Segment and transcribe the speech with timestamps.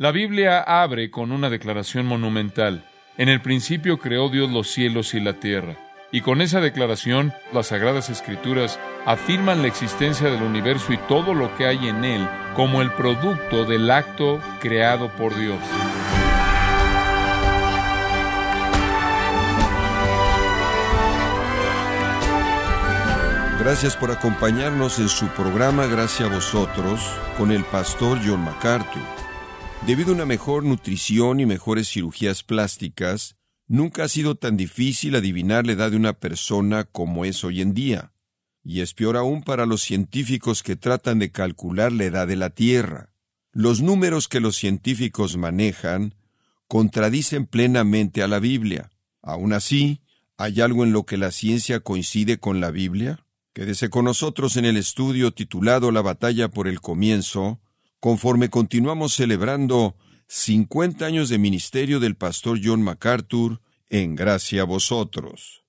[0.00, 2.84] La Biblia abre con una declaración monumental.
[3.16, 5.74] En el principio creó Dios los cielos y la tierra.
[6.12, 11.52] Y con esa declaración, las Sagradas Escrituras afirman la existencia del universo y todo lo
[11.56, 15.58] que hay en él como el producto del acto creado por Dios.
[23.58, 27.00] Gracias por acompañarnos en su programa Gracias a vosotros
[27.36, 29.27] con el pastor John MacArthur.
[29.86, 35.66] Debido a una mejor nutrición y mejores cirugías plásticas, nunca ha sido tan difícil adivinar
[35.66, 38.12] la edad de una persona como es hoy en día.
[38.62, 42.50] Y es peor aún para los científicos que tratan de calcular la edad de la
[42.50, 43.12] Tierra.
[43.52, 46.14] Los números que los científicos manejan
[46.66, 48.90] contradicen plenamente a la Biblia.
[49.22, 50.02] Aún así,
[50.36, 53.24] ¿hay algo en lo que la ciencia coincide con la Biblia?
[53.54, 57.58] Quédese con nosotros en el estudio titulado La batalla por el comienzo,
[58.00, 59.96] conforme continuamos celebrando
[60.28, 63.60] 50 años de ministerio del pastor John MacArthur
[63.90, 65.64] en gracia a vosotros.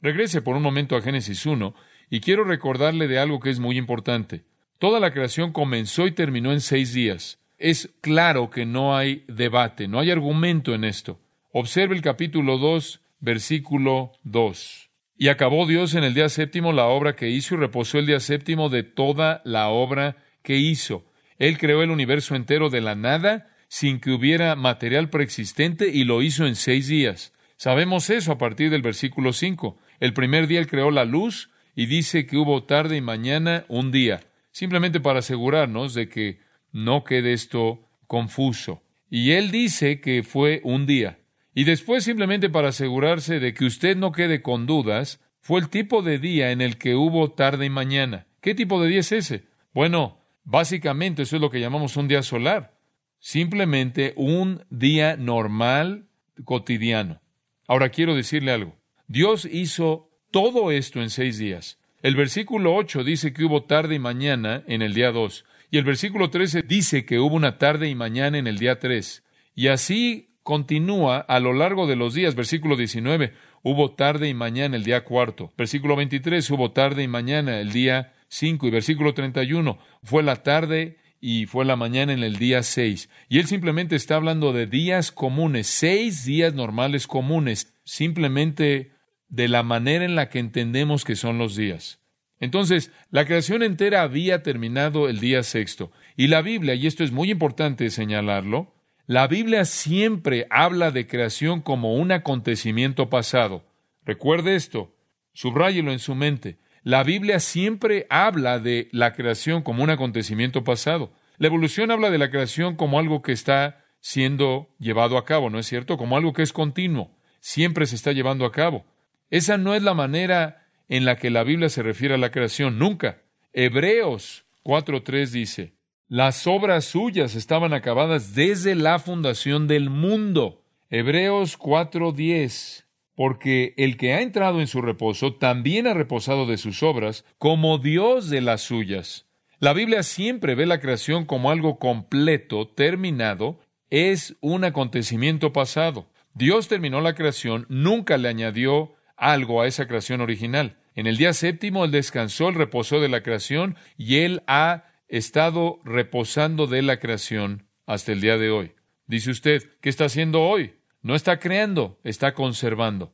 [0.00, 1.74] Regrese por un momento a Génesis 1
[2.08, 4.44] y quiero recordarle de algo que es muy importante.
[4.78, 7.38] Toda la creación comenzó y terminó en seis días.
[7.58, 11.20] Es claro que no hay debate, no hay argumento en esto.
[11.52, 14.90] Observe el capítulo 2, versículo 2.
[15.18, 18.20] Y acabó Dios en el día séptimo la obra que hizo y reposó el día
[18.20, 21.04] séptimo de toda la obra que hizo.
[21.40, 26.22] Él creó el universo entero de la nada sin que hubiera material preexistente y lo
[26.22, 27.32] hizo en seis días.
[27.56, 29.78] Sabemos eso a partir del versículo 5.
[30.00, 33.90] El primer día Él creó la luz y dice que hubo tarde y mañana un
[33.90, 36.40] día, simplemente para asegurarnos de que
[36.72, 38.82] no quede esto confuso.
[39.08, 41.20] Y Él dice que fue un día.
[41.54, 46.02] Y después, simplemente para asegurarse de que usted no quede con dudas, fue el tipo
[46.02, 48.26] de día en el que hubo tarde y mañana.
[48.42, 49.44] ¿Qué tipo de día es ese?
[49.72, 52.76] Bueno, básicamente eso es lo que llamamos un día solar.
[53.18, 56.06] Simplemente un día normal,
[56.44, 57.20] cotidiano.
[57.66, 58.76] Ahora quiero decirle algo.
[59.06, 61.78] Dios hizo todo esto en seis días.
[62.02, 65.44] El versículo 8 dice que hubo tarde y mañana en el día 2.
[65.70, 69.22] Y el versículo 13 dice que hubo una tarde y mañana en el día 3.
[69.54, 72.34] Y así continúa a lo largo de los días.
[72.34, 75.52] Versículo 19, hubo tarde y mañana el día cuarto.
[75.56, 78.66] Versículo 23, hubo tarde y mañana el día 5.
[78.66, 83.10] Y versículo 31, fue la tarde y fue la mañana en el día 6.
[83.28, 88.92] Y él simplemente está hablando de días comunes, seis días normales comunes, simplemente
[89.28, 92.00] de la manera en la que entendemos que son los días.
[92.38, 95.92] Entonces, la creación entera había terminado el día sexto.
[96.16, 98.74] Y la Biblia, y esto es muy importante señalarlo,
[99.06, 103.66] la Biblia siempre habla de creación como un acontecimiento pasado.
[104.04, 104.94] Recuerde esto,
[105.34, 106.58] subráyelo en su mente.
[106.82, 111.12] La Biblia siempre habla de la creación como un acontecimiento pasado.
[111.36, 115.58] La evolución habla de la creación como algo que está siendo llevado a cabo, ¿no
[115.58, 115.96] es cierto?
[115.96, 117.10] Como algo que es continuo,
[117.40, 118.84] siempre se está llevando a cabo.
[119.30, 122.78] Esa no es la manera en la que la Biblia se refiere a la creación,
[122.78, 123.22] nunca.
[123.52, 125.74] Hebreos 4.3 dice,
[126.08, 130.64] las obras suyas estaban acabadas desde la fundación del mundo.
[130.90, 132.84] Hebreos 4:10.
[133.20, 137.76] Porque el que ha entrado en su reposo también ha reposado de sus obras, como
[137.76, 139.26] Dios de las suyas.
[139.58, 143.60] La Biblia siempre ve la creación como algo completo, terminado,
[143.90, 146.08] es un acontecimiento pasado.
[146.32, 150.78] Dios terminó la creación, nunca le añadió algo a esa creación original.
[150.94, 155.78] En el día séptimo Él descansó, Él reposó de la creación y Él ha estado
[155.84, 158.72] reposando de la creación hasta el día de hoy.
[159.06, 160.79] Dice usted, ¿qué está haciendo hoy?
[161.02, 163.12] No está creando, está conservando.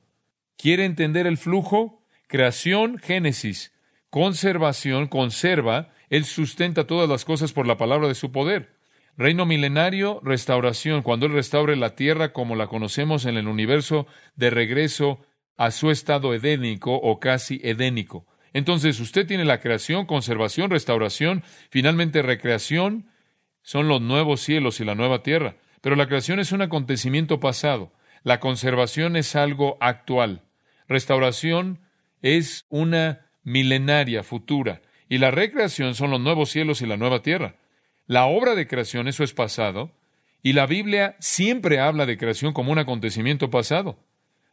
[0.57, 2.03] ¿Quiere entender el flujo?
[2.27, 3.73] Creación, Génesis.
[4.11, 5.93] Conservación, conserva.
[6.11, 8.75] Él sustenta todas las cosas por la palabra de su poder.
[9.17, 11.03] Reino milenario, restauración.
[11.03, 15.21] Cuando Él restaure la tierra como la conocemos en el universo, de regreso
[15.57, 18.27] a su estado edénico o casi edénico.
[18.53, 23.11] Entonces usted tiene la creación, conservación, restauración, finalmente recreación,
[23.63, 25.57] son los nuevos cielos y la nueva tierra.
[25.87, 27.93] Pero la creación es un acontecimiento pasado,
[28.25, 30.43] la conservación es algo actual,
[30.89, 31.79] restauración
[32.23, 37.55] es una milenaria futura y la recreación son los nuevos cielos y la nueva tierra.
[38.09, 39.93] La obra de creación, eso es pasado,
[40.43, 43.97] y la Biblia siempre habla de creación como un acontecimiento pasado.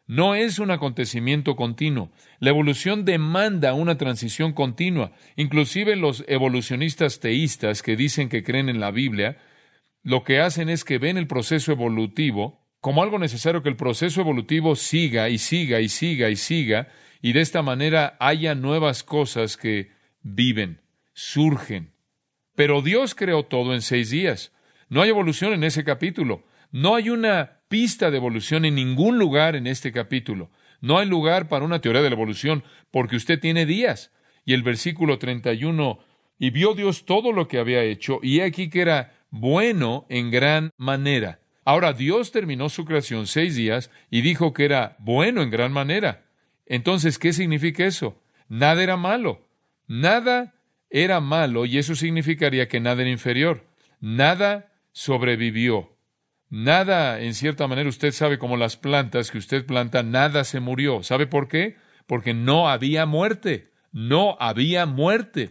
[0.06, 2.12] No es un acontecimiento continuo.
[2.38, 5.14] La evolución demanda una transición continua.
[5.36, 9.40] Inclusive los evolucionistas teístas que dicen que creen en la Biblia,
[10.04, 14.20] lo que hacen es que ven el proceso evolutivo como algo necesario que el proceso
[14.20, 16.90] evolutivo siga y siga y siga y siga,
[17.22, 19.92] y de esta manera haya nuevas cosas que
[20.22, 20.82] viven,
[21.14, 21.94] surgen.
[22.56, 24.52] Pero Dios creó todo en seis días.
[24.90, 26.44] No hay evolución en ese capítulo.
[26.72, 30.52] No hay una pista de evolución en ningún lugar en este capítulo.
[30.82, 34.12] No hay lugar para una teoría de la evolución porque usted tiene días.
[34.44, 36.00] Y el versículo 31,
[36.38, 40.74] y vio Dios todo lo que había hecho, y aquí que era bueno en gran
[40.78, 41.40] manera.
[41.66, 46.26] Ahora Dios terminó su creación seis días y dijo que era bueno en gran manera.
[46.68, 48.22] Entonces, ¿qué significa eso?
[48.48, 49.48] Nada era malo.
[49.88, 50.54] Nada
[50.92, 53.66] era malo y eso significaría que nada era inferior.
[54.00, 55.98] Nada sobrevivió.
[56.52, 61.02] Nada, en cierta manera, usted sabe como las plantas que usted planta, nada se murió.
[61.02, 61.78] ¿Sabe por qué?
[62.06, 63.72] Porque no había muerte.
[63.92, 65.50] No había muerte.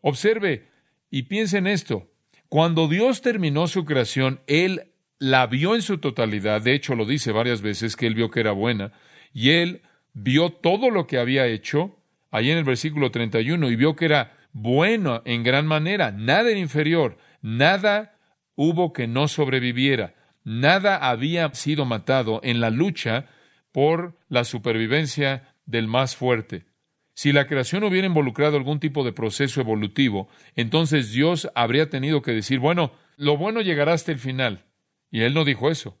[0.00, 0.70] Observe
[1.10, 2.13] y piense en esto.
[2.54, 6.62] Cuando Dios terminó su creación, Él la vio en su totalidad.
[6.62, 8.92] De hecho, lo dice varias veces que Él vio que era buena.
[9.32, 11.98] Y Él vio todo lo que había hecho,
[12.30, 16.12] ahí en el versículo 31, y vio que era bueno en gran manera.
[16.12, 17.18] Nada era inferior.
[17.42, 18.14] Nada
[18.54, 20.14] hubo que no sobreviviera.
[20.44, 23.26] Nada había sido matado en la lucha
[23.72, 26.66] por la supervivencia del más fuerte.
[27.14, 32.32] Si la creación hubiera involucrado algún tipo de proceso evolutivo, entonces Dios habría tenido que
[32.32, 34.64] decir, bueno, lo bueno llegará hasta el final.
[35.10, 35.96] Y Él no dijo eso.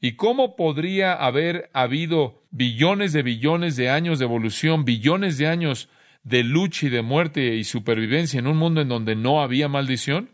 [0.00, 5.88] ¿Y cómo podría haber habido billones de billones de años de evolución, billones de años
[6.22, 10.30] de lucha y de muerte y supervivencia en un mundo en donde no había maldición?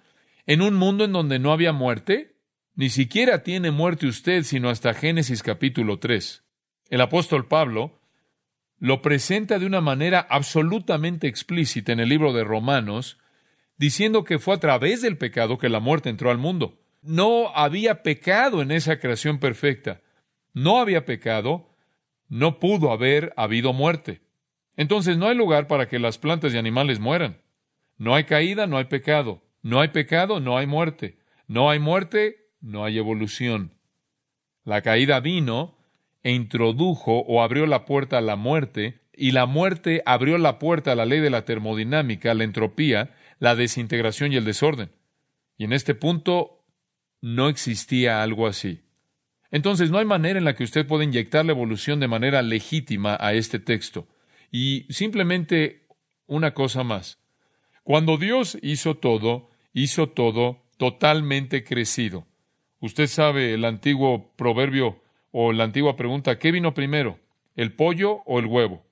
[0.50, 2.34] en un mundo en donde no había muerte?
[2.74, 6.42] Ni siquiera tiene muerte usted sino hasta Génesis capítulo 3.
[6.88, 7.99] El apóstol Pablo
[8.80, 13.18] lo presenta de una manera absolutamente explícita en el libro de Romanos,
[13.76, 16.80] diciendo que fue a través del pecado que la muerte entró al mundo.
[17.02, 20.00] No había pecado en esa creación perfecta.
[20.54, 21.68] No había pecado,
[22.28, 24.22] no pudo haber habido muerte.
[24.76, 27.42] Entonces no hay lugar para que las plantas y animales mueran.
[27.98, 29.42] No hay caída, no hay pecado.
[29.62, 31.18] No hay pecado, no hay muerte.
[31.46, 33.74] No hay muerte, no hay evolución.
[34.64, 35.76] La caída vino
[36.22, 40.92] e introdujo o abrió la puerta a la muerte, y la muerte abrió la puerta
[40.92, 44.90] a la ley de la termodinámica, la entropía, la desintegración y el desorden.
[45.58, 46.64] Y en este punto
[47.20, 48.80] no existía algo así.
[49.50, 53.16] Entonces no hay manera en la que usted pueda inyectar la evolución de manera legítima
[53.20, 54.06] a este texto.
[54.50, 55.86] Y simplemente
[56.26, 57.18] una cosa más.
[57.82, 62.26] Cuando Dios hizo todo, hizo todo totalmente crecido.
[62.78, 67.18] Usted sabe el antiguo proverbio o la antigua pregunta, ¿qué vino primero?
[67.56, 68.84] ¿El pollo o el huevo?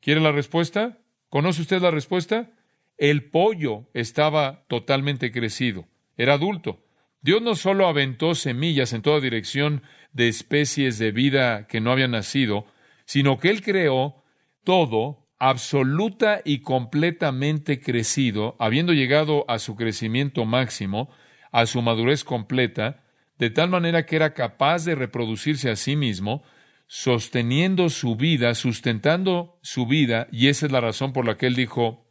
[0.00, 0.98] ¿Quiere la respuesta?
[1.28, 2.50] ¿Conoce usted la respuesta?
[2.98, 6.84] El pollo estaba totalmente crecido, era adulto.
[7.22, 9.82] Dios no solo aventó semillas en toda dirección
[10.12, 12.66] de especies de vida que no habían nacido,
[13.04, 14.22] sino que Él creó
[14.64, 21.10] todo absoluta y completamente crecido, habiendo llegado a su crecimiento máximo,
[21.50, 23.02] a su madurez completa,
[23.40, 26.42] de tal manera que era capaz de reproducirse a sí mismo,
[26.86, 31.54] sosteniendo su vida, sustentando su vida, y esa es la razón por la que él
[31.54, 32.06] dijo,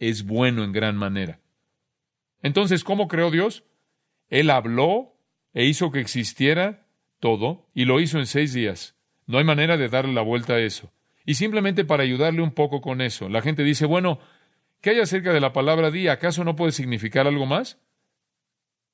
[0.00, 1.38] es bueno en gran manera.
[2.42, 3.62] Entonces, ¿cómo creó Dios?
[4.28, 5.14] Él habló
[5.54, 6.88] e hizo que existiera
[7.20, 8.96] todo, y lo hizo en seis días.
[9.28, 10.92] No hay manera de darle la vuelta a eso.
[11.24, 14.18] Y simplemente para ayudarle un poco con eso, la gente dice, bueno,
[14.80, 16.10] ¿qué hay acerca de la palabra día?
[16.10, 17.78] ¿Acaso no puede significar algo más?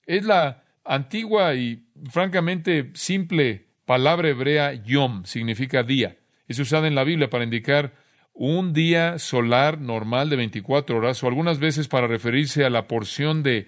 [0.04, 6.16] Es la antigua y francamente simple palabra hebrea yom, significa día.
[6.48, 7.94] Es usada en la Biblia para indicar
[8.32, 13.42] un día solar normal de 24 horas o algunas veces para referirse a la porción
[13.42, 13.66] de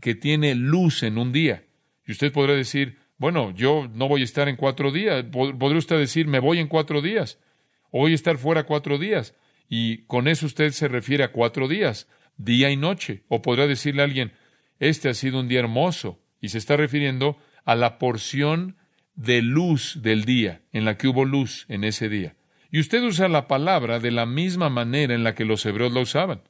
[0.00, 1.64] que tiene luz en un día.
[2.06, 5.24] Y usted podrá decir, bueno, yo no voy a estar en cuatro días.
[5.32, 7.38] Podría usted decir, me voy en cuatro días
[7.92, 9.34] voy a estar fuera cuatro días.
[9.68, 13.22] Y con eso usted se refiere a cuatro días, día y noche.
[13.28, 14.32] O podrá decirle a alguien,
[14.80, 16.18] este ha sido un día hermoso.
[16.42, 18.76] Y se está refiriendo a la porción
[19.14, 22.36] de luz del día, en la que hubo luz en ese día.
[22.70, 26.00] Y usted usa la palabra de la misma manera en la que los hebreos la
[26.00, 26.42] usaban.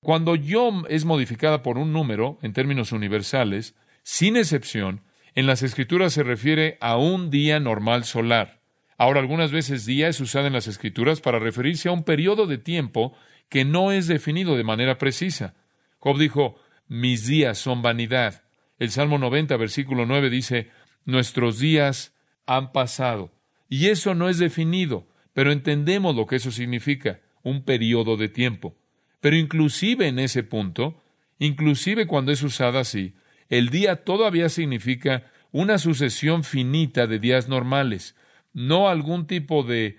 [0.00, 5.02] Cuando yom es modificada por un número, en términos universales, sin excepción,
[5.34, 8.60] en las escrituras se refiere a un día normal solar.
[8.96, 12.58] Ahora, algunas veces día es usada en las Escrituras para referirse a un periodo de
[12.58, 13.16] tiempo
[13.48, 15.54] que no es definido de manera precisa.
[15.98, 18.43] Job dijo, mis días son vanidad.
[18.78, 20.70] El Salmo 90, versículo 9 dice,
[21.04, 22.14] nuestros días
[22.46, 23.32] han pasado.
[23.68, 28.76] Y eso no es definido, pero entendemos lo que eso significa, un periodo de tiempo.
[29.20, 31.02] Pero inclusive en ese punto,
[31.38, 33.14] inclusive cuando es usada así,
[33.48, 38.16] el día todavía significa una sucesión finita de días normales,
[38.52, 39.98] no algún tipo de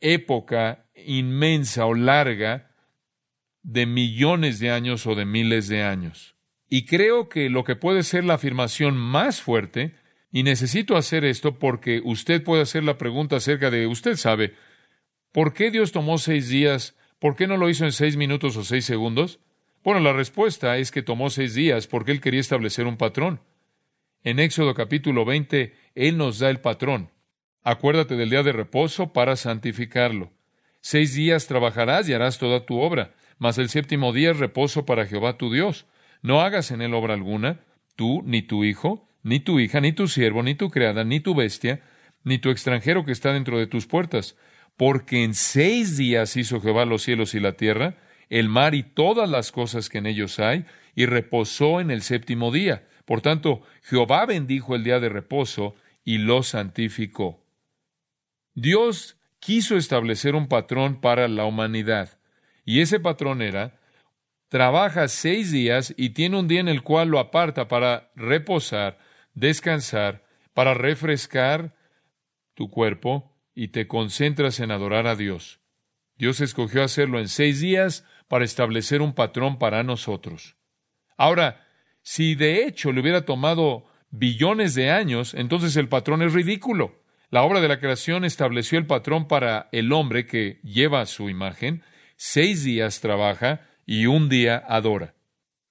[0.00, 2.70] época inmensa o larga
[3.62, 6.33] de millones de años o de miles de años.
[6.74, 9.94] Y creo que lo que puede ser la afirmación más fuerte,
[10.32, 14.54] y necesito hacer esto porque usted puede hacer la pregunta acerca de, usted sabe,
[15.30, 16.96] ¿por qué Dios tomó seis días?
[17.20, 19.38] ¿Por qué no lo hizo en seis minutos o seis segundos?
[19.84, 23.38] Bueno, la respuesta es que tomó seis días porque Él quería establecer un patrón.
[24.24, 27.12] En Éxodo capítulo 20, Él nos da el patrón.
[27.62, 30.32] Acuérdate del día de reposo para santificarlo.
[30.80, 35.06] Seis días trabajarás y harás toda tu obra, mas el séptimo día es reposo para
[35.06, 35.86] Jehová tu Dios.
[36.24, 37.60] No hagas en él obra alguna,
[37.96, 41.34] tú, ni tu hijo, ni tu hija, ni tu siervo, ni tu criada, ni tu
[41.34, 41.82] bestia,
[42.22, 44.34] ni tu extranjero que está dentro de tus puertas.
[44.78, 47.98] Porque en seis días hizo Jehová los cielos y la tierra,
[48.30, 50.64] el mar y todas las cosas que en ellos hay,
[50.94, 52.88] y reposó en el séptimo día.
[53.04, 55.74] Por tanto, Jehová bendijo el día de reposo
[56.06, 57.44] y lo santificó.
[58.54, 62.18] Dios quiso establecer un patrón para la humanidad,
[62.64, 63.78] y ese patrón era
[64.54, 69.00] trabaja seis días y tiene un día en el cual lo aparta para reposar,
[69.34, 71.74] descansar, para refrescar
[72.54, 75.58] tu cuerpo y te concentras en adorar a Dios.
[76.16, 80.54] Dios escogió hacerlo en seis días para establecer un patrón para nosotros.
[81.16, 81.66] Ahora,
[82.02, 87.02] si de hecho le hubiera tomado billones de años, entonces el patrón es ridículo.
[87.28, 91.82] La obra de la creación estableció el patrón para el hombre que lleva su imagen,
[92.14, 95.14] seis días trabaja, y un día adora.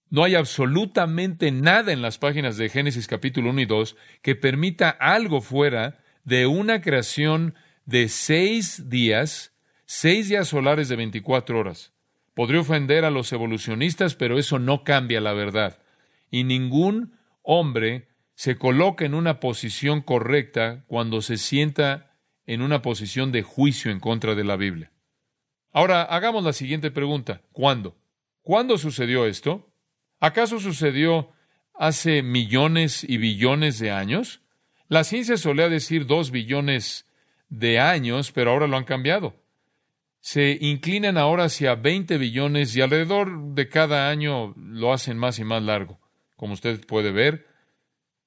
[0.09, 4.89] No hay absolutamente nada en las páginas de Génesis capítulo 1 y 2 que permita
[4.89, 7.55] algo fuera de una creación
[7.85, 9.53] de seis días,
[9.85, 11.93] seis días solares de 24 horas.
[12.33, 15.79] Podría ofender a los evolucionistas, pero eso no cambia la verdad.
[16.31, 22.15] Y ningún hombre se coloca en una posición correcta cuando se sienta
[22.45, 24.91] en una posición de juicio en contra de la Biblia.
[25.71, 27.41] Ahora, hagamos la siguiente pregunta.
[27.51, 27.95] ¿Cuándo?
[28.43, 29.73] ¿Cuándo sucedió esto?
[30.19, 31.31] ¿Acaso sucedió
[31.73, 34.41] hace millones y billones de años?
[34.89, 37.07] La ciencia solía decir dos billones
[37.47, 39.41] de años, pero ahora lo han cambiado.
[40.19, 45.45] Se inclinan ahora hacia 20 billones y alrededor de cada año lo hacen más y
[45.45, 45.99] más largo.
[46.35, 47.47] Como usted puede ver,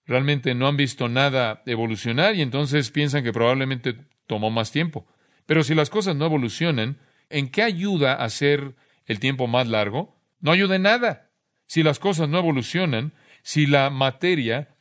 [0.06, 3.96] realmente no han visto nada evolucionar y entonces piensan que probablemente
[4.26, 5.06] tomó más tiempo.
[5.44, 8.74] Pero si las cosas no evolucionan, ¿en qué ayuda a hacer
[9.06, 11.30] el tiempo más largo, no ayuda en nada.
[11.66, 14.74] Si las cosas no evolucionan, si la materia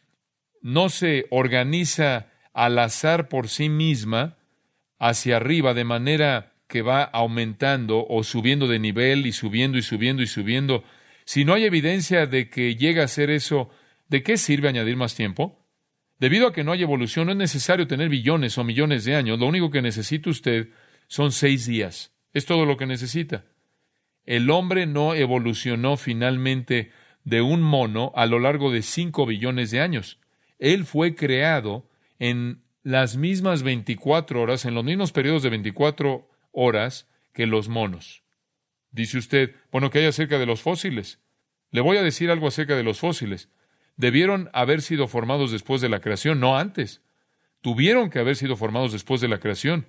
[0.62, 4.38] no se organiza al azar por sí misma
[4.98, 10.24] hacia arriba de manera que va aumentando o subiendo de nivel y subiendo y subiendo
[10.24, 10.84] y subiendo,
[11.26, 13.70] si no hay evidencia de que llega a ser eso,
[14.10, 15.66] ¿de qué sirve añadir más tiempo?
[16.20, 19.40] Debido a que no hay evolución, no es necesario tener billones o millones de años.
[19.40, 20.70] Lo único que necesita usted
[21.08, 22.14] son seis días.
[22.34, 23.46] Es todo lo que necesita.
[24.26, 26.92] El hombre no evolucionó finalmente
[27.24, 30.20] de un mono a lo largo de cinco billones de años.
[30.58, 37.08] Él fue creado en las mismas 24 horas, en los mismos periodos de 24 horas
[37.34, 38.24] que los monos.
[38.92, 41.20] Dice usted, bueno, ¿qué hay acerca de los fósiles?
[41.72, 43.50] Le voy a decir algo acerca de los fósiles.
[43.98, 47.02] Debieron haber sido formados después de la creación, no antes.
[47.62, 49.88] Tuvieron que haber sido formados después de la creación.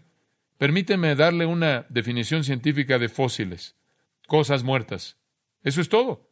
[0.59, 3.77] Permíteme darle una definición científica de fósiles
[4.27, 5.19] cosas muertas.
[5.63, 6.31] Eso es todo.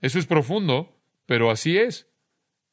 [0.00, 2.08] Eso es profundo, pero así es.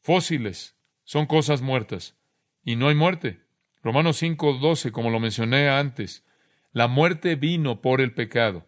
[0.01, 2.17] Fósiles son cosas muertas
[2.63, 3.41] y no hay muerte.
[3.81, 6.25] Romanos 5:12, como lo mencioné antes,
[6.71, 8.67] la muerte vino por el pecado.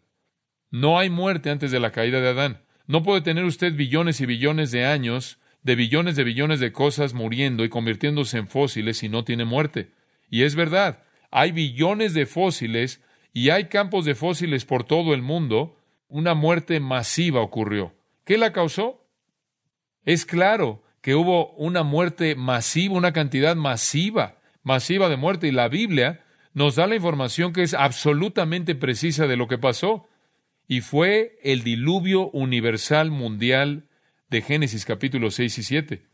[0.72, 2.62] No hay muerte antes de la caída de Adán.
[2.88, 7.14] No puede tener usted billones y billones de años, de billones de billones de cosas
[7.14, 9.92] muriendo y convirtiéndose en fósiles si no tiene muerte.
[10.30, 13.02] Y es verdad, hay billones de fósiles
[13.36, 15.78] y hay campos de fósiles por todo el mundo,
[16.08, 17.94] una muerte masiva ocurrió.
[18.24, 19.06] ¿Qué la causó?
[20.06, 25.68] Es claro que hubo una muerte masiva, una cantidad masiva, masiva de muerte, y la
[25.68, 26.24] Biblia
[26.54, 30.08] nos da la información que es absolutamente precisa de lo que pasó.
[30.66, 33.90] Y fue el diluvio universal mundial
[34.30, 36.06] de Génesis capítulo 6 y 7.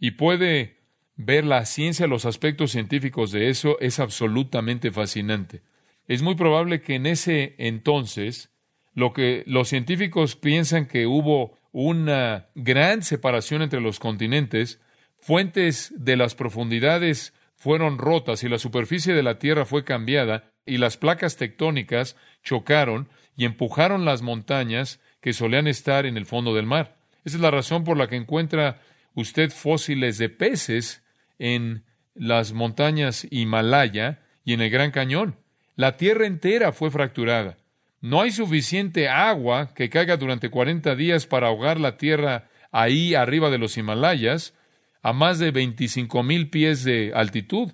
[0.00, 0.80] Y puede
[1.14, 5.62] ver la ciencia, los aspectos científicos de eso, es absolutamente fascinante.
[6.10, 8.50] Es muy probable que en ese entonces
[8.94, 14.80] lo que los científicos piensan que hubo una gran separación entre los continentes,
[15.20, 20.78] fuentes de las profundidades fueron rotas y la superficie de la Tierra fue cambiada y
[20.78, 26.66] las placas tectónicas chocaron y empujaron las montañas que solían estar en el fondo del
[26.66, 26.96] mar.
[27.24, 28.80] Esa es la razón por la que encuentra
[29.14, 31.04] usted fósiles de peces
[31.38, 31.84] en
[32.16, 35.36] las montañas Himalaya y en el Gran Cañón.
[35.80, 37.56] La tierra entera fue fracturada.
[38.02, 43.48] No hay suficiente agua que caiga durante 40 días para ahogar la tierra ahí arriba
[43.48, 44.54] de los Himalayas,
[45.00, 47.72] a más de 25 mil pies de altitud.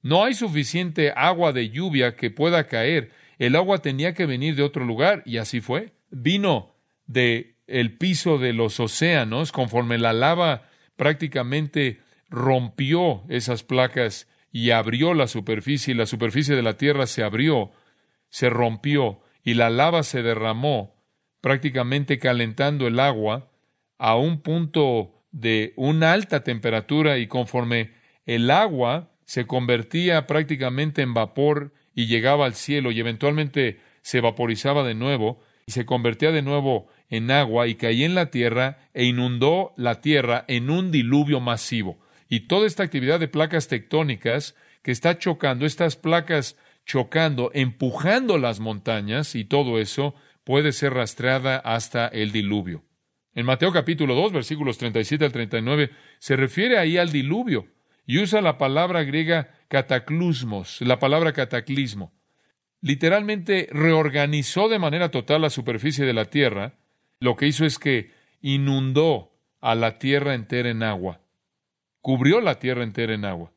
[0.00, 3.10] No hay suficiente agua de lluvia que pueda caer.
[3.38, 5.92] El agua tenía que venir de otro lugar y así fue.
[6.10, 6.74] Vino
[7.06, 15.14] de el piso de los océanos conforme la lava prácticamente rompió esas placas y abrió
[15.14, 17.72] la superficie y la superficie de la tierra se abrió,
[18.28, 20.94] se rompió y la lava se derramó
[21.40, 23.50] prácticamente calentando el agua
[23.98, 27.94] a un punto de una alta temperatura y conforme
[28.26, 34.84] el agua se convertía prácticamente en vapor y llegaba al cielo y eventualmente se vaporizaba
[34.84, 39.04] de nuevo y se convertía de nuevo en agua y caía en la tierra e
[39.04, 41.98] inundó la tierra en un diluvio masivo.
[42.28, 48.60] Y toda esta actividad de placas tectónicas que está chocando, estas placas chocando, empujando las
[48.60, 50.14] montañas y todo eso
[50.44, 52.84] puede ser rastreada hasta el diluvio.
[53.34, 57.66] En Mateo capítulo 2, versículos 37 al 39, se refiere ahí al diluvio
[58.06, 62.12] y usa la palabra griega cataclusmos, la palabra cataclismo.
[62.80, 66.74] Literalmente reorganizó de manera total la superficie de la tierra.
[67.18, 68.12] Lo que hizo es que
[68.42, 71.23] inundó a la tierra entera en agua.
[72.04, 73.50] Cubrió la tierra entera en agua.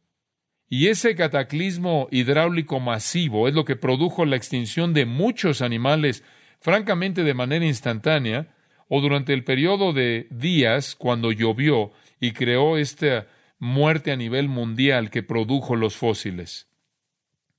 [0.70, 6.24] Y ese cataclismo hidráulico masivo es lo que produjo la extinción de muchos animales,
[6.62, 8.56] francamente de manera instantánea,
[8.88, 13.28] o durante el periodo de días cuando llovió y creó esta
[13.60, 16.70] muerte a nivel mundial que produjo los fósiles.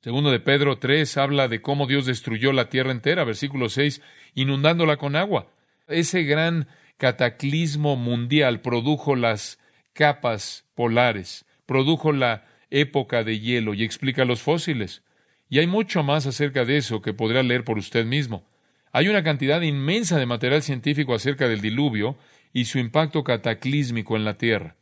[0.01, 4.01] Segundo de Pedro 3 habla de cómo Dios destruyó la tierra entera, versículo 6,
[4.35, 5.53] inundándola con agua.
[5.87, 6.67] Ese gran
[6.97, 9.59] cataclismo mundial produjo las
[9.99, 15.03] capas polares, produjo la época de hielo y explica los fósiles.
[15.51, 18.45] Y hay mucho más acerca de eso que podrá leer por usted mismo.
[18.93, 22.17] Hay una cantidad inmensa de material científico acerca del diluvio
[22.53, 24.77] y su impacto cataclísmico en la Tierra.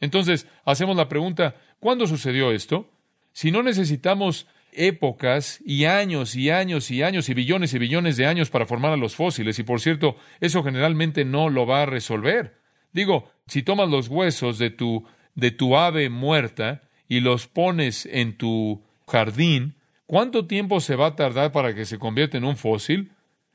[0.00, 2.90] Entonces, hacemos la pregunta, ¿cuándo sucedió esto?
[3.32, 8.26] Si no necesitamos épocas y años y años y años y billones y billones de
[8.26, 11.86] años para formar a los fósiles, y por cierto, eso generalmente no lo va a
[11.86, 12.58] resolver.
[12.92, 18.36] Digo, si tomas los huesos de tu, de tu ave muerta y los pones en
[18.36, 19.74] tu jardín,
[20.06, 23.12] ¿cuánto tiempo se va a tardar para que se convierta en un fósil?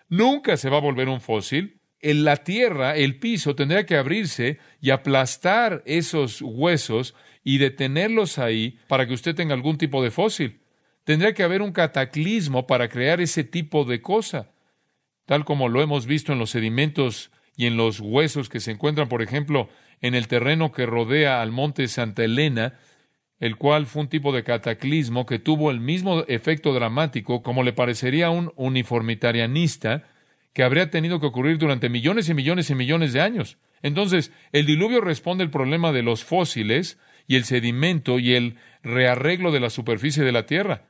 [0.09, 1.79] Nunca se va a volver un fósil.
[1.99, 8.77] En la tierra, el piso tendría que abrirse y aplastar esos huesos y detenerlos ahí
[8.87, 10.59] para que usted tenga algún tipo de fósil.
[11.03, 14.51] Tendría que haber un cataclismo para crear ese tipo de cosa,
[15.25, 19.09] tal como lo hemos visto en los sedimentos y en los huesos que se encuentran,
[19.09, 19.69] por ejemplo,
[20.03, 22.77] en el terreno que rodea al monte Santa Elena,
[23.39, 27.71] el cual fue un tipo de cataclismo que tuvo el mismo efecto dramático como le
[27.71, 30.03] parecería a un uniformitarianista
[30.51, 33.57] que habría tenido que ocurrir durante millones y millones y millones de años.
[33.81, 39.51] Entonces, el diluvio responde al problema de los fósiles y el sedimento y el rearreglo
[39.53, 40.83] de la superficie de la Tierra.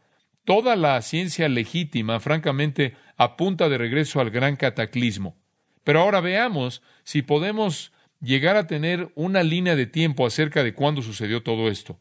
[0.44, 5.38] Toda la ciencia legítima, francamente, apunta de regreso al gran cataclismo.
[5.84, 7.94] Pero ahora veamos si podemos
[8.24, 12.00] llegar a tener una línea de tiempo acerca de cuándo sucedió todo esto.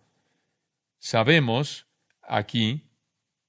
[0.99, 1.89] Sabemos
[2.23, 2.85] aquí,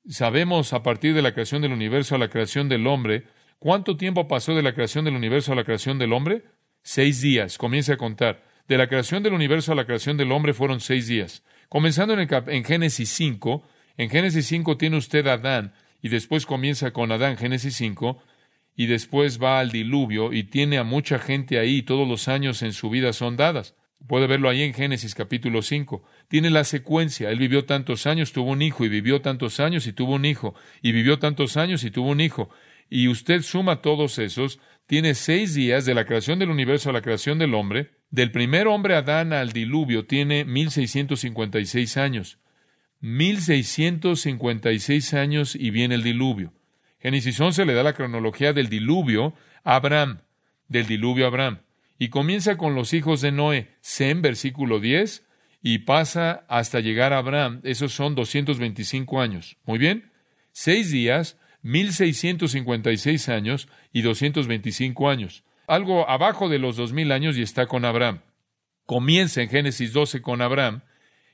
[0.10, 3.28] sabemos a partir de la creación del universo a la creación del hombre,
[3.60, 6.44] ¿cuánto tiempo pasó de la creación del universo a la creación del hombre?
[6.82, 8.44] Seis días, comienza a contar.
[8.68, 11.44] De la creación del universo a la creación del hombre fueron seis días.
[11.70, 13.64] Comenzando en, Génesis 5,
[13.98, 18.22] en Génesis 5 tiene usted a Adán, y después comienza con Adán, Génesis 5,
[18.76, 22.74] y después va al diluvio, y tiene a mucha gente ahí, todos los años en
[22.74, 23.76] su vida son dadas.
[24.08, 26.04] Puede verlo ahí en Génesis capítulo 5.
[26.28, 27.30] Tiene la secuencia.
[27.30, 30.56] Él vivió tantos años, tuvo un hijo, y vivió tantos años y tuvo un hijo,
[30.82, 32.50] y vivió tantos años y tuvo un hijo.
[32.90, 37.02] Y usted suma todos esos, tiene seis días de la creación del universo a la
[37.02, 37.92] creación del hombre.
[38.10, 42.40] Del primer hombre Adán al diluvio tiene 1656 años.
[43.00, 46.52] 1656 años y viene el diluvio.
[47.04, 50.22] Génesis 11 le da la cronología del diluvio a Abraham,
[50.70, 51.60] del diluvio a Abraham
[52.00, 55.26] y comienza con los hijos de Noé, Sem, versículo 10,
[55.62, 57.62] y pasa hasta llegar a Abraham.
[57.63, 59.58] Esos son 225 años.
[59.66, 60.12] Muy bien.
[60.52, 65.44] Seis días, 1656 años y 225 años.
[65.68, 68.20] Algo abajo de los 2000 años y está con Abraham.
[68.86, 70.82] Comienza en Génesis 12 con Abraham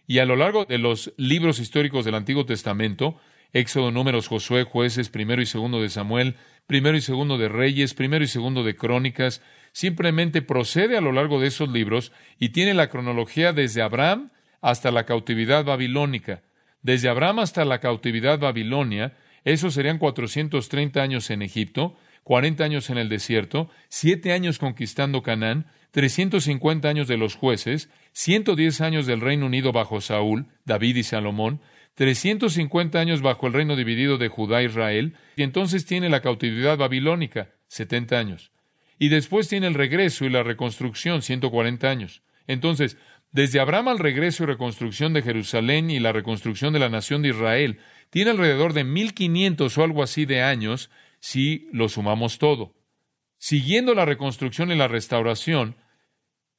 [0.06, 3.20] y a lo largo de los libros históricos del Antiguo Testamento,
[3.54, 6.36] Éxodo, Números, Josué, Jueces, primero y segundo de Samuel,
[6.68, 11.40] primero y segundo de Reyes, primero y segundo de Crónicas, simplemente procede a lo largo
[11.40, 14.32] de esos libros y tiene la cronología desde Abraham
[14.62, 16.44] hasta la cautividad babilónica.
[16.82, 22.98] Desde Abraham hasta la cautividad babilonia, esos serían 430 años en Egipto, 40 años en
[22.98, 29.46] el desierto, 7 años conquistando Canaán, 350 años de los jueces, 110 años del Reino
[29.46, 31.62] Unido bajo Saúl, David y Salomón,
[31.96, 36.78] 350 años bajo el reino dividido de Judá e Israel, y entonces tiene la cautividad
[36.78, 38.52] babilónica, 70 años.
[38.98, 42.22] Y después tiene el regreso y la reconstrucción, 140 años.
[42.48, 42.98] Entonces,
[43.32, 47.30] desde Abraham al regreso y reconstrucción de Jerusalén y la reconstrucción de la nación de
[47.30, 52.74] Israel, tiene alrededor de 1500 o algo así de años si lo sumamos todo.
[53.38, 55.76] Siguiendo la reconstrucción y la restauración,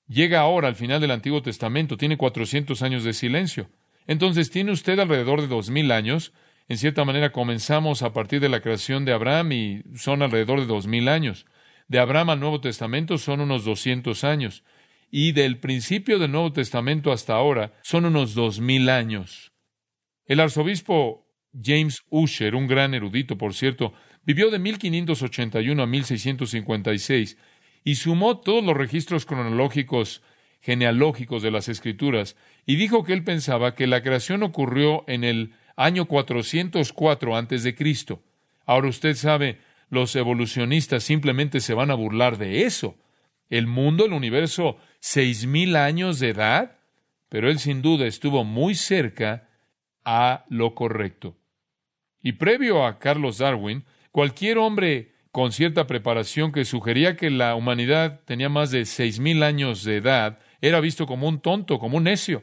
[0.06, 3.68] llega ahora al final del Antiguo Testamento, tiene 400 años de silencio.
[4.10, 6.32] Entonces tiene usted alrededor de dos mil años.
[6.66, 10.66] En cierta manera comenzamos a partir de la creación de Abraham y son alrededor de
[10.66, 11.46] dos mil años.
[11.86, 14.64] De Abraham al Nuevo Testamento son unos 200 años.
[15.12, 19.52] Y del principio del Nuevo Testamento hasta ahora son unos dos mil años.
[20.26, 23.92] El arzobispo James Usher, un gran erudito, por cierto,
[24.24, 27.38] vivió de 1581 a 1656
[27.84, 30.20] y sumó todos los registros cronológicos
[30.60, 35.54] genealógicos de las Escrituras y dijo que él pensaba que la creación ocurrió en el
[35.76, 38.22] año 404 antes de Cristo.
[38.66, 42.96] Ahora usted sabe, los evolucionistas simplemente se van a burlar de eso.
[43.48, 46.78] El mundo, el universo, seis mil años de edad,
[47.28, 49.48] pero él sin duda estuvo muy cerca
[50.04, 51.36] a lo correcto.
[52.22, 58.20] Y previo a Carlos Darwin, cualquier hombre con cierta preparación que sugería que la humanidad
[58.24, 62.04] tenía más de seis mil años de edad era visto como un tonto, como un
[62.04, 62.42] necio.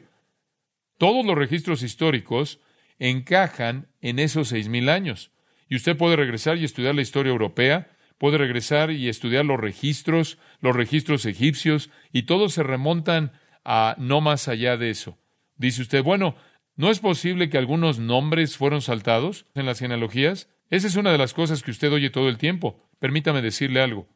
[0.98, 2.60] Todos los registros históricos
[2.98, 5.30] encajan en esos seis mil años.
[5.68, 10.38] Y usted puede regresar y estudiar la historia europea, puede regresar y estudiar los registros,
[10.60, 13.32] los registros egipcios, y todos se remontan
[13.64, 15.18] a no más allá de eso.
[15.56, 16.36] Dice usted, bueno,
[16.74, 20.48] ¿no es posible que algunos nombres fueron saltados en las genealogías?
[20.70, 22.88] Esa es una de las cosas que usted oye todo el tiempo.
[22.98, 24.08] Permítame decirle algo.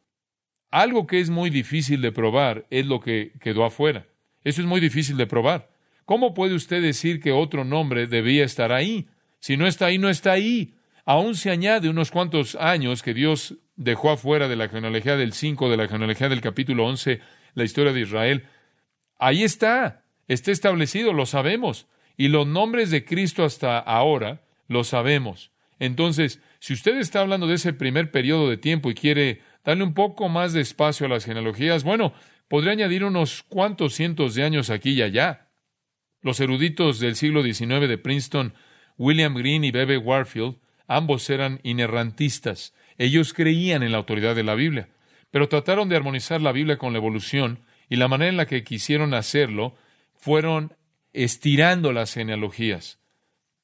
[0.73, 4.07] Algo que es muy difícil de probar es lo que quedó afuera.
[4.43, 5.69] Eso es muy difícil de probar.
[6.03, 9.07] ¿Cómo puede usted decir que otro nombre debía estar ahí?
[9.39, 10.73] Si no está ahí, no está ahí.
[11.05, 15.69] Aún se añade unos cuantos años que Dios dejó afuera de la genealogía del 5,
[15.69, 17.19] de la genealogía del capítulo 11,
[17.53, 18.47] la historia de Israel.
[19.19, 21.85] Ahí está, está establecido, lo sabemos.
[22.17, 25.51] Y los nombres de Cristo hasta ahora lo sabemos.
[25.77, 29.93] Entonces, si usted está hablando de ese primer periodo de tiempo y quiere darle un
[29.93, 32.13] poco más de espacio a las genealogías, bueno,
[32.47, 35.49] podría añadir unos cuantos cientos de años aquí y allá.
[36.21, 38.53] Los eruditos del siglo XIX de Princeton,
[38.97, 42.73] William Green y Bebe Warfield, ambos eran inerrantistas.
[42.97, 44.89] Ellos creían en la autoridad de la Biblia,
[45.31, 48.63] pero trataron de armonizar la Biblia con la evolución y la manera en la que
[48.63, 49.75] quisieron hacerlo
[50.15, 50.75] fueron
[51.11, 52.99] estirando las genealogías.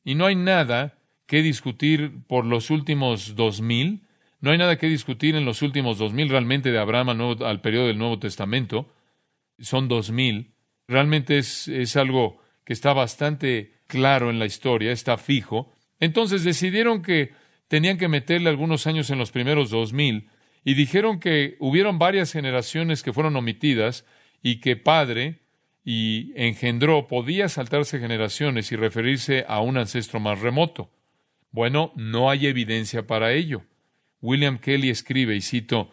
[0.03, 4.01] Y no hay nada que discutir por los últimos dos mil,
[4.41, 7.61] no hay nada que discutir en los últimos dos mil realmente de Abraham al, al
[7.61, 8.93] periodo del Nuevo Testamento.
[9.59, 10.53] Son dos mil.
[10.87, 15.73] Realmente es, es algo que está bastante claro en la historia, está fijo.
[15.99, 17.33] Entonces decidieron que
[17.67, 20.29] tenían que meterle algunos años en los primeros dos mil
[20.63, 24.05] y dijeron que hubieron varias generaciones que fueron omitidas
[24.41, 25.39] y que padre
[25.83, 30.91] y engendró podía saltarse generaciones y referirse a un ancestro más remoto.
[31.51, 33.63] Bueno, no hay evidencia para ello.
[34.21, 35.91] William Kelly escribe, y cito,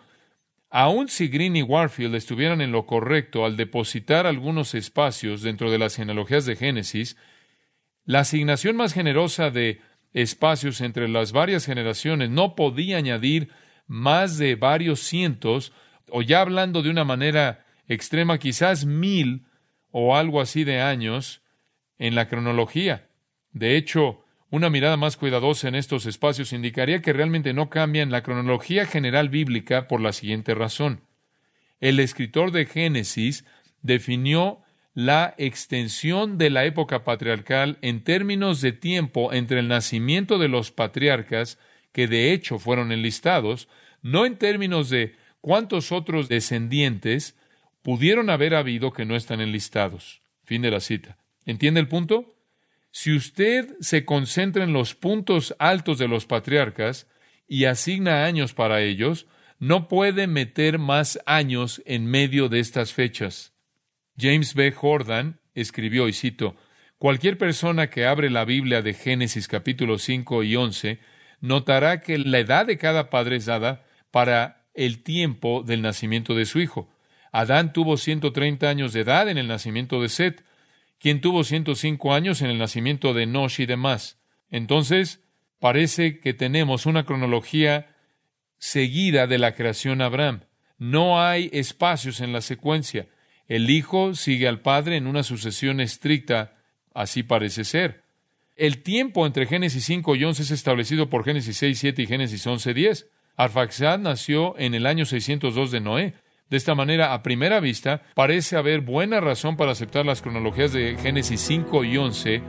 [0.70, 5.78] Aun si Green y Warfield estuvieran en lo correcto al depositar algunos espacios dentro de
[5.78, 7.16] las genealogías de Génesis,
[8.04, 9.80] la asignación más generosa de
[10.12, 13.50] espacios entre las varias generaciones no podía añadir
[13.86, 15.72] más de varios cientos,
[16.10, 19.46] o ya hablando de una manera extrema, quizás mil
[19.90, 21.42] o algo así de años
[21.98, 23.08] en la cronología.
[23.52, 28.22] De hecho, una mirada más cuidadosa en estos espacios indicaría que realmente no cambian la
[28.22, 31.00] cronología general bíblica por la siguiente razón.
[31.80, 33.44] El escritor de Génesis
[33.82, 34.62] definió
[34.94, 40.70] la extensión de la época patriarcal en términos de tiempo entre el nacimiento de los
[40.70, 41.58] patriarcas,
[41.92, 43.68] que de hecho fueron enlistados,
[44.00, 47.36] no en términos de cuántos otros descendientes
[47.82, 50.22] pudieron haber habido que no están enlistados.
[50.44, 51.18] Fin de la cita.
[51.44, 52.35] ¿Entiende el punto?
[52.98, 57.06] Si usted se concentra en los puntos altos de los patriarcas
[57.46, 59.26] y asigna años para ellos,
[59.58, 63.52] no puede meter más años en medio de estas fechas.
[64.16, 64.72] James B.
[64.72, 66.56] Jordan escribió, y cito,
[66.96, 70.98] Cualquier persona que abre la Biblia de Génesis capítulo 5 y 11
[71.42, 76.46] notará que la edad de cada padre es dada para el tiempo del nacimiento de
[76.46, 76.88] su hijo.
[77.30, 80.46] Adán tuvo 130 años de edad en el nacimiento de Set
[80.98, 84.18] quien tuvo 105 años en el nacimiento de Nosh y demás.
[84.50, 85.22] Entonces,
[85.58, 87.94] parece que tenemos una cronología
[88.58, 90.42] seguida de la creación a Abraham.
[90.78, 93.08] No hay espacios en la secuencia.
[93.48, 96.56] El Hijo sigue al Padre en una sucesión estricta,
[96.94, 98.04] así parece ser.
[98.56, 102.46] El tiempo entre Génesis 5 y 11 es establecido por Génesis 6, 7 y Génesis
[102.46, 103.10] 11, 10.
[103.36, 106.14] Arfaxad nació en el año 602 de Noé.
[106.48, 110.96] De esta manera, a primera vista, parece haber buena razón para aceptar las cronologías de
[110.96, 112.40] Génesis 5 y 11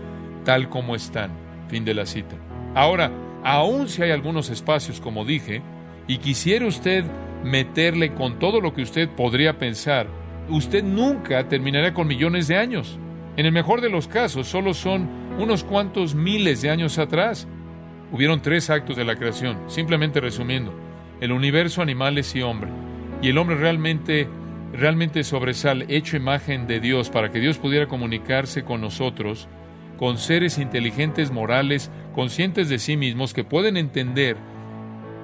[0.46, 1.32] tal como están.
[1.68, 2.36] Fin de la cita.
[2.76, 3.12] Ahora,
[3.44, 5.64] aun si hay algunos espacios, como dije,
[6.08, 7.06] y quisiera usted
[7.44, 10.06] meterle con todo lo que usted podría pensar,
[10.48, 13.00] usted nunca terminará con millones de años.
[13.36, 17.48] En el mejor de los casos, solo son unos cuantos miles de años atrás.
[18.12, 20.72] Hubieron tres actos de la creación, simplemente resumiendo,
[21.20, 22.87] el universo, animales y hombre.
[23.22, 24.28] Y el hombre realmente,
[24.74, 29.48] realmente sobresale, hecho imagen de Dios, para que Dios pudiera comunicarse con nosotros,
[29.98, 34.38] con seres inteligentes, morales, conscientes de sí mismos, que pueden entender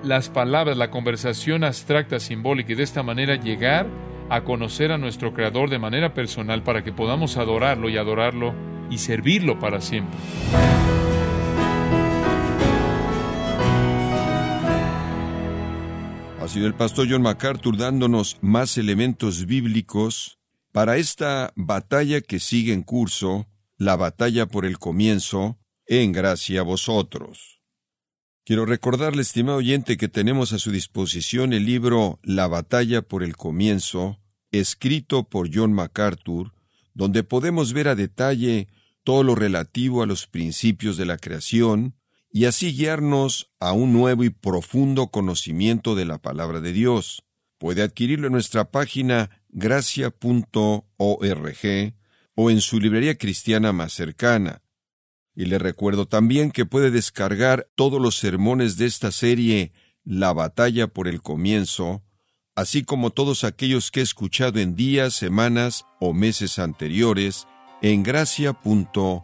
[0.04, 3.88] las palabras, la conversación abstracta, simbólica, y de esta manera llegar
[4.30, 8.54] a conocer a nuestro Creador de manera personal para que podamos adorarlo y adorarlo
[8.90, 10.18] y servirlo para siempre.
[16.54, 20.38] Sido el pastor John MacArthur dándonos más elementos bíblicos
[20.72, 26.64] para esta batalla que sigue en curso, la batalla por el comienzo, en gracia a
[26.64, 27.60] vosotros.
[28.46, 33.36] Quiero recordarle, estimado oyente, que tenemos a su disposición el libro La batalla por el
[33.36, 34.20] comienzo,
[34.52, 36.54] escrito por John MacArthur,
[36.94, 38.68] donde podemos ver a detalle
[39.04, 41.96] todo lo relativo a los principios de la creación,
[42.36, 47.24] y así guiarnos a un nuevo y profundo conocimiento de la palabra de Dios.
[47.60, 50.84] Puede adquirirlo en nuestra página gracia.org
[52.36, 54.64] o en su librería cristiana más cercana.
[55.36, 59.72] Y le recuerdo también que puede descargar todos los sermones de esta serie
[60.04, 62.02] La batalla por el comienzo,
[62.56, 67.48] así como todos aquellos que he escuchado en días, semanas o meses anteriores
[67.84, 69.24] en gracia.org.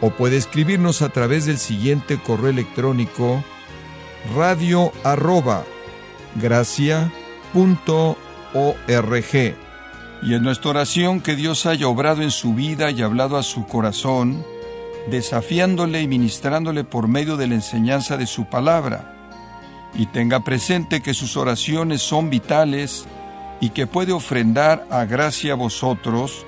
[0.00, 3.42] o puede escribirnos a través del siguiente correo electrónico
[4.34, 5.64] radio arroba
[6.36, 7.12] gracia
[7.52, 8.16] punto
[8.54, 9.56] org.
[10.20, 13.66] Y en nuestra oración que Dios haya obrado en su vida y hablado a su
[13.66, 14.44] corazón,
[15.10, 19.14] desafiándole y ministrándole por medio de la enseñanza de su palabra.
[19.94, 23.06] Y tenga presente que sus oraciones son vitales
[23.60, 26.44] y que puede ofrendar a gracia a vosotros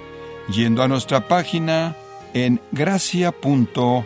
[0.52, 1.96] yendo a nuestra página
[2.32, 4.04] en gracia.org.